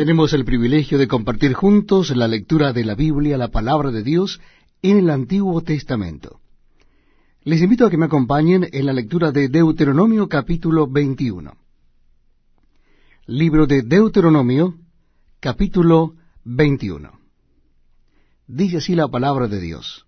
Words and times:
Tenemos 0.00 0.32
el 0.32 0.46
privilegio 0.46 0.96
de 0.96 1.06
compartir 1.06 1.52
juntos 1.52 2.16
la 2.16 2.26
lectura 2.26 2.72
de 2.72 2.86
la 2.86 2.94
Biblia, 2.94 3.36
la 3.36 3.48
palabra 3.48 3.90
de 3.90 4.02
Dios, 4.02 4.40
en 4.80 4.96
el 4.96 5.10
Antiguo 5.10 5.60
Testamento. 5.60 6.40
Les 7.42 7.60
invito 7.60 7.84
a 7.84 7.90
que 7.90 7.98
me 7.98 8.06
acompañen 8.06 8.66
en 8.72 8.86
la 8.86 8.94
lectura 8.94 9.30
de 9.30 9.50
Deuteronomio 9.50 10.26
capítulo 10.26 10.86
21. 10.86 11.52
Libro 13.26 13.66
de 13.66 13.82
Deuteronomio 13.82 14.74
capítulo 15.38 16.14
21. 16.44 17.10
Dice 18.46 18.78
así 18.78 18.94
la 18.94 19.08
palabra 19.08 19.48
de 19.48 19.60
Dios. 19.60 20.06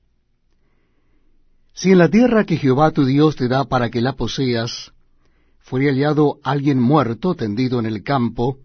Si 1.75 1.93
en 1.93 1.99
la 1.99 2.09
tierra 2.09 2.47
que 2.47 2.57
Jehová 2.57 2.93
tu 2.93 3.05
Dios 3.05 3.37
te 3.37 3.47
da 3.47 3.67
para 3.67 3.91
que 3.91 4.01
la 4.01 4.15
poseas, 4.15 4.93
fuere 5.59 5.91
hallado 5.91 6.39
alguien 6.43 6.81
muerto 6.81 7.35
tendido 7.35 7.79
en 7.79 7.85
el 7.85 8.03
campo, 8.03 8.57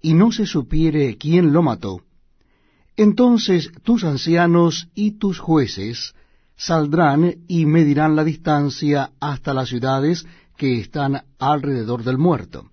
y 0.00 0.14
no 0.14 0.32
se 0.32 0.46
supiere 0.46 1.16
quién 1.16 1.52
lo 1.52 1.62
mató, 1.62 2.02
entonces 2.96 3.70
tus 3.84 4.02
ancianos 4.04 4.88
y 4.94 5.12
tus 5.12 5.38
jueces 5.38 6.14
saldrán 6.56 7.36
y 7.46 7.64
medirán 7.64 8.16
la 8.16 8.24
distancia 8.24 9.12
hasta 9.20 9.54
las 9.54 9.68
ciudades 9.68 10.26
que 10.56 10.80
están 10.80 11.22
alrededor 11.38 12.02
del 12.02 12.18
muerto. 12.18 12.70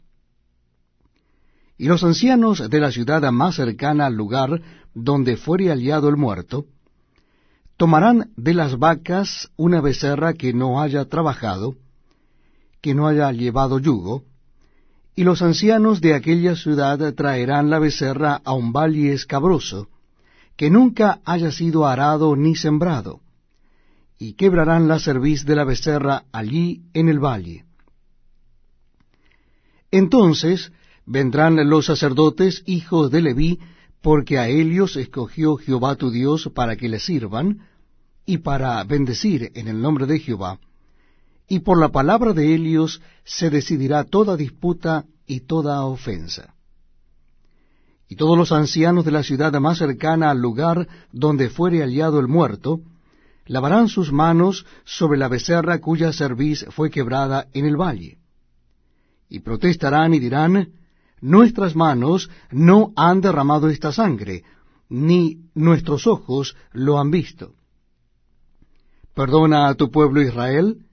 Y 1.78 1.88
los 1.88 2.04
ancianos 2.04 2.68
de 2.70 2.80
la 2.80 2.92
ciudad 2.92 3.22
más 3.32 3.55
cercana 3.55 4.08
al 4.08 4.16
lugar 4.16 4.62
donde 4.96 5.38
fuere 5.38 5.70
hallado 5.70 6.10
el 6.10 6.18
muerto, 6.18 6.66
tomarán 7.78 8.32
de 8.38 8.54
las 8.54 8.80
vacas 8.80 9.52
una 9.58 9.82
becerra 9.82 10.34
que 10.34 10.54
no 10.54 10.82
haya 10.82 11.05
trabajado, 11.05 11.76
que 12.82 12.96
no 12.96 13.08
haya 13.08 13.32
llevado 13.32 13.78
yugo, 13.78 14.24
y 15.16 15.24
los 15.24 15.42
ancianos 15.42 16.02
de 16.02 16.14
aquella 16.14 16.55
ciudad 16.55 17.14
traerán 17.14 17.70
la 17.70 17.80
becerra 17.80 18.42
a 18.44 18.54
un 18.54 18.74
valle 18.74 19.14
escabroso, 19.14 19.88
que 20.58 20.70
nunca 20.70 21.22
haya 21.26 21.52
sido 21.52 21.88
arado 21.88 22.35
ni 22.35 22.55
sembrado, 22.55 23.21
y 24.20 24.34
quebrarán 24.34 24.88
la 24.88 24.99
cerviz 24.99 25.46
de 25.46 25.55
la 25.55 25.63
becerra 25.63 26.26
allí 26.32 26.84
en 26.93 27.10
el 27.10 27.20
valle. 27.20 27.66
Entonces 29.91 30.71
vendrán 31.05 31.70
los 31.70 31.86
sacerdotes, 31.86 32.63
hijos 32.66 33.12
de 33.12 33.21
Leví, 33.21 33.60
porque 34.02 34.38
a 34.38 34.49
ellos 34.49 34.98
escogió 34.98 35.55
Jehová 35.55 35.96
tu 35.96 36.12
Dios 36.12 36.49
para 36.54 36.76
que 36.76 36.90
le 36.90 36.99
sirvan, 36.99 37.62
y 38.26 38.40
para 38.40 38.84
bendecir 38.84 39.52
en 39.55 39.68
el 39.68 39.82
nombre 39.82 40.08
de 40.08 40.20
Jehová, 40.20 40.60
y 41.48 41.60
por 41.60 41.79
la 41.79 41.90
palabra 41.90 42.34
de 42.34 42.54
ellos 42.54 43.01
se 43.24 43.49
decidirá 43.49 44.04
toda 44.04 44.35
disputa 44.35 45.05
y 45.27 45.41
toda 45.41 45.85
ofensa. 45.85 46.55
Y 48.07 48.15
todos 48.15 48.37
los 48.37 48.52
ancianos 48.52 49.05
de 49.05 49.12
la 49.12 49.24
ciudad 49.24 49.52
más 49.60 49.79
cercana 49.79 50.29
al 50.29 50.40
lugar 50.40 50.87
donde 51.12 51.49
fuere 51.49 51.82
hallado 51.82 52.20
el 52.20 52.27
muerto, 52.27 52.82
lavarán 53.46 53.87
sus 53.87 54.12
manos 54.12 54.65
sobre 54.84 55.18
la 55.18 55.27
becerra 55.27 55.79
cuya 55.79 56.13
cerviz 56.13 56.65
fue 56.70 56.90
quebrada 56.90 57.48
en 57.54 57.65
el 57.65 57.77
valle. 57.77 58.20
Y 59.30 59.40
protestarán 59.40 60.13
y 60.13 60.20
dirán, 60.20 60.70
Nuestras 61.21 61.76
manos 61.76 62.30
no 62.52 62.93
han 62.96 63.21
derramado 63.21 63.70
esta 63.70 63.91
sangre, 63.91 64.44
ni 64.90 65.50
nuestros 65.56 66.06
ojos 66.06 66.56
lo 66.72 67.00
han 67.00 67.09
visto. 67.09 67.53
Perdona 69.16 69.69
a 69.69 69.75
tu 69.75 69.90
pueblo 69.90 70.22
Israel, 70.22 70.84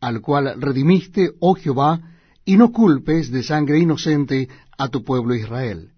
al 0.00 0.20
cual 0.20 0.60
redimiste, 0.60 1.32
oh 1.40 1.54
Jehová, 1.54 2.00
y 2.44 2.56
no 2.56 2.72
culpes 2.72 3.30
de 3.30 3.42
sangre 3.42 3.78
inocente 3.78 4.48
a 4.76 4.88
tu 4.88 5.04
pueblo 5.04 5.34
Israel, 5.34 5.90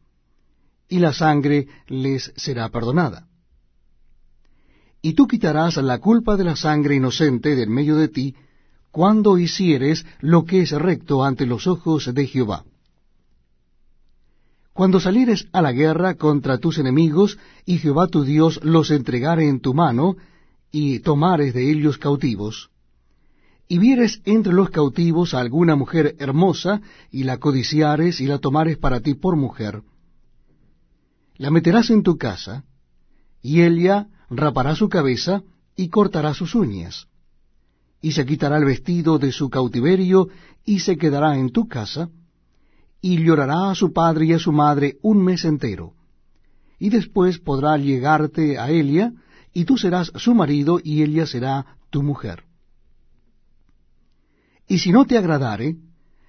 y 0.88 0.98
la 0.98 1.12
sangre 1.12 1.68
les 1.86 2.32
será 2.36 2.68
perdonada. 2.70 3.26
Y 5.02 5.14
tú 5.14 5.26
quitarás 5.26 5.76
la 5.76 5.98
culpa 5.98 6.36
de 6.36 6.44
la 6.44 6.56
sangre 6.56 6.96
inocente 6.96 7.54
del 7.54 7.70
medio 7.70 7.96
de 7.96 8.08
ti, 8.08 8.34
cuando 8.90 9.38
hicieres 9.38 10.04
lo 10.20 10.44
que 10.44 10.62
es 10.62 10.72
recto 10.72 11.24
ante 11.24 11.46
los 11.46 11.66
ojos 11.66 12.12
de 12.12 12.26
Jehová. 12.26 12.64
Cuando 14.72 14.98
salieres 14.98 15.46
a 15.52 15.62
la 15.62 15.72
guerra 15.72 16.14
contra 16.14 16.58
tus 16.58 16.78
enemigos, 16.78 17.38
y 17.64 17.78
Jehová 17.78 18.08
tu 18.08 18.24
Dios 18.24 18.60
los 18.62 18.90
entregare 18.90 19.48
en 19.48 19.60
tu 19.60 19.74
mano, 19.74 20.16
y 20.72 21.00
tomares 21.00 21.54
de 21.54 21.70
ellos 21.70 21.98
cautivos, 21.98 22.70
y 23.70 23.78
vieres 23.78 24.20
entre 24.24 24.52
los 24.52 24.70
cautivos 24.70 25.32
a 25.32 25.38
alguna 25.38 25.76
mujer 25.76 26.16
hermosa, 26.18 26.80
y 27.12 27.22
la 27.22 27.38
codiciares 27.38 28.20
y 28.20 28.26
la 28.26 28.38
tomares 28.38 28.78
para 28.78 28.98
ti 28.98 29.14
por 29.14 29.36
mujer, 29.36 29.82
la 31.36 31.52
meterás 31.52 31.88
en 31.90 32.02
tu 32.02 32.18
casa, 32.18 32.64
y 33.40 33.62
ella 33.62 34.08
rapará 34.28 34.74
su 34.74 34.88
cabeza 34.88 35.44
y 35.76 35.88
cortará 35.88 36.34
sus 36.34 36.56
uñas, 36.56 37.06
y 38.02 38.10
se 38.10 38.26
quitará 38.26 38.56
el 38.56 38.64
vestido 38.64 39.20
de 39.20 39.30
su 39.30 39.48
cautiverio, 39.48 40.26
y 40.64 40.80
se 40.80 40.96
quedará 40.96 41.38
en 41.38 41.50
tu 41.50 41.68
casa, 41.68 42.08
y 43.00 43.22
llorará 43.22 43.70
a 43.70 43.76
su 43.76 43.92
padre 43.92 44.26
y 44.26 44.32
a 44.32 44.40
su 44.40 44.50
madre 44.50 44.98
un 45.00 45.22
mes 45.22 45.44
entero, 45.44 45.94
y 46.80 46.88
después 46.88 47.38
podrá 47.38 47.78
llegarte 47.78 48.58
a 48.58 48.68
Elia, 48.68 49.12
y 49.54 49.64
tú 49.64 49.78
serás 49.78 50.10
su 50.16 50.34
marido 50.34 50.80
y 50.82 51.04
ella 51.04 51.24
será 51.24 51.76
tu 51.90 52.02
mujer. 52.02 52.49
Y 54.70 54.78
si 54.78 54.92
no 54.92 55.04
te 55.04 55.18
agradare, 55.18 55.74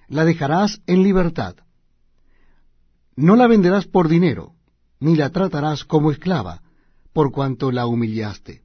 la 0.08 0.24
dejarás 0.24 0.82
en 0.88 1.04
libertad. 1.04 1.54
No 3.14 3.36
la 3.36 3.46
venderás 3.46 3.86
por 3.86 4.08
dinero, 4.08 4.54
ni 4.98 5.14
la 5.14 5.30
tratarás 5.30 5.84
como 5.84 6.10
esclava, 6.10 6.60
por 7.12 7.30
cuanto 7.30 7.70
la 7.70 7.86
humillaste. 7.86 8.62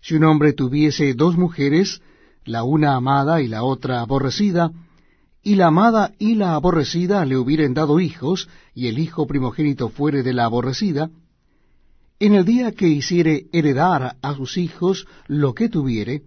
Si 0.00 0.16
un 0.16 0.24
hombre 0.24 0.52
tuviese 0.52 1.14
dos 1.14 1.36
mujeres, 1.36 2.02
la 2.44 2.64
una 2.64 2.96
amada 2.96 3.40
y 3.40 3.46
la 3.46 3.62
otra 3.62 4.00
aborrecida, 4.00 4.72
y 5.44 5.54
la 5.54 5.68
amada 5.68 6.12
y 6.18 6.34
la 6.34 6.56
aborrecida 6.56 7.24
le 7.24 7.36
hubieren 7.36 7.72
dado 7.72 8.00
hijos, 8.00 8.48
y 8.74 8.88
el 8.88 8.98
hijo 8.98 9.28
primogénito 9.28 9.90
fuere 9.90 10.24
de 10.24 10.32
la 10.32 10.46
aborrecida, 10.46 11.08
en 12.18 12.34
el 12.34 12.44
día 12.44 12.72
que 12.72 12.88
hiciere 12.88 13.46
heredar 13.52 14.16
a 14.20 14.34
sus 14.34 14.56
hijos 14.56 15.06
lo 15.28 15.54
que 15.54 15.68
tuviere, 15.68 16.24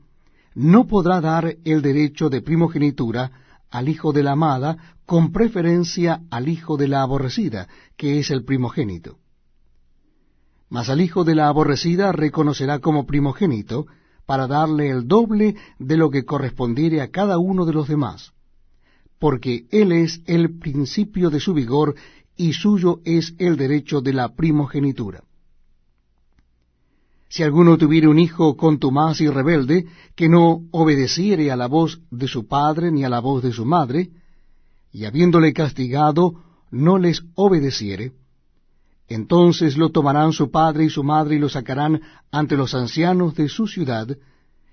no 0.59 0.87
podrá 0.87 1.21
dar 1.21 1.55
el 1.63 1.81
derecho 1.81 2.29
de 2.29 2.41
primogenitura 2.41 3.31
al 3.71 3.87
hijo 3.87 4.11
de 4.11 4.23
la 4.23 4.33
amada 4.33 4.95
con 5.05 5.31
preferencia 5.31 6.23
al 6.29 6.49
hijo 6.49 6.75
de 6.75 6.89
la 6.89 7.01
aborrecida, 7.01 7.69
que 7.95 8.19
es 8.19 8.29
el 8.29 8.43
primogénito. 8.43 9.19
Mas 10.69 10.89
al 10.89 10.99
hijo 10.99 11.23
de 11.23 11.35
la 11.35 11.47
aborrecida 11.47 12.11
reconocerá 12.11 12.79
como 12.79 13.05
primogénito, 13.05 13.87
para 14.25 14.47
darle 14.47 14.89
el 14.89 15.07
doble 15.07 15.55
de 15.79 15.95
lo 15.95 16.09
que 16.09 16.25
correspondiere 16.25 16.99
a 17.01 17.09
cada 17.09 17.39
uno 17.39 17.65
de 17.65 17.73
los 17.73 17.87
demás, 17.87 18.33
porque 19.17 19.65
él 19.71 19.93
es 19.93 20.21
el 20.25 20.59
principio 20.59 21.29
de 21.29 21.39
su 21.39 21.53
vigor 21.53 21.95
y 22.35 22.51
suyo 22.51 22.99
es 23.05 23.33
el 23.37 23.55
derecho 23.55 24.01
de 24.01 24.11
la 24.11 24.35
primogenitura. 24.35 25.23
Si 27.29 27.43
alguno 27.43 27.77
tuviere 27.77 28.07
un 28.07 28.17
hijo 28.17 28.57
contumaz 28.57 29.21
y 29.21 29.29
rebelde, 29.29 29.85
que 30.15 30.27
no 30.27 30.61
obedeciere 30.71 31.51
a 31.51 31.55
la 31.55 31.67
voz 31.67 32.01
de 32.09 32.27
su 32.27 32.47
padre 32.47 32.91
ni 32.91 33.05
a 33.05 33.09
la 33.09 33.19
voz 33.19 33.43
de 33.43 33.51
su 33.51 33.65
madre, 33.65 34.09
y 34.91 35.05
habiéndole 35.05 35.53
castigado 35.53 36.33
no 36.71 36.97
les 36.97 37.21
obedeciere, 37.35 38.13
entonces 39.07 39.77
lo 39.77 39.89
tomarán 39.89 40.33
su 40.33 40.49
padre 40.49 40.85
y 40.85 40.89
su 40.89 41.03
madre 41.03 41.35
y 41.35 41.39
lo 41.39 41.49
sacarán 41.49 42.01
ante 42.31 42.57
los 42.57 42.73
ancianos 42.73 43.35
de 43.35 43.47
su 43.47 43.67
ciudad 43.67 44.07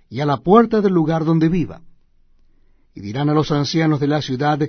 y 0.09 0.21
a 0.21 0.27
la 0.27 0.39
puerta 0.39 0.81
del 0.81 0.95
lugar 0.95 1.25
donde 1.27 1.51
viva. 1.51 1.83
Y 2.95 3.01
dirán 3.01 3.29
a 3.29 3.35
los 3.35 3.51
ancianos 3.51 4.01
de 4.01 4.07
la 4.07 4.23
ciudad, 4.23 4.61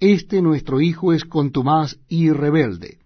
Este 0.00 0.40
nuestro 0.40 0.80
hijo 0.80 1.12
es 1.12 1.24
contumaz 1.24 1.96
y 2.08 2.30
rebelde, 2.30 2.98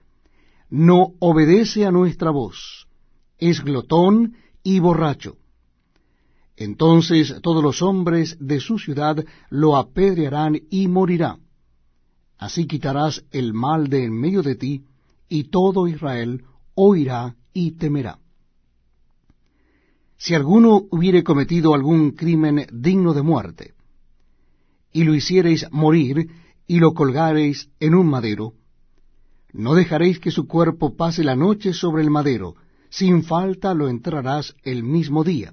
no 0.71 1.15
obedece 1.19 1.85
a 1.85 1.91
nuestra 1.91 2.31
voz 2.31 2.88
es 3.39 3.63
glotón 3.63 4.35
y 4.63 4.81
borracho. 4.81 5.37
Entonces 6.57 7.37
todos 7.41 7.63
los 7.63 7.83
hombres 7.83 8.37
de 8.41 8.61
su 8.61 8.79
ciudad 8.79 9.25
lo 9.49 9.77
apedrearán 9.77 10.61
y 10.71 10.89
morirá. 10.89 11.39
Así 12.37 12.67
quitarás 12.67 13.25
el 13.31 13.53
mal 13.53 13.89
de 13.89 14.05
en 14.05 14.13
medio 14.13 14.43
de 14.43 14.55
ti, 14.55 14.85
y 15.29 15.45
todo 15.45 15.89
Israel 15.89 16.45
oirá 16.75 17.37
y 17.53 17.73
temerá. 17.73 18.19
Si 20.17 20.35
alguno 20.35 20.83
hubiere 20.91 21.23
cometido 21.23 21.75
algún 21.75 22.13
crimen 22.13 22.67
digno 22.73 23.15
de 23.15 23.23
muerte, 23.23 23.75
y 24.93 25.05
lo 25.05 25.15
hiciereis 25.15 25.67
morir, 25.71 26.29
y 26.67 26.81
lo 26.81 26.93
colgareis 26.93 27.71
en 27.79 27.95
un 27.95 28.09
madero, 28.09 28.55
no 29.53 29.75
dejaréis 29.75 30.19
que 30.19 30.31
su 30.31 30.47
cuerpo 30.47 30.97
pase 30.97 31.25
la 31.25 31.37
noche 31.37 31.73
sobre 31.73 32.03
el 32.03 32.11
madero, 32.11 32.57
sin 32.91 33.23
falta 33.23 33.75
lo 33.75 33.89
entrarás 33.89 34.55
el 34.63 34.83
mismo 34.83 35.25
día. 35.25 35.47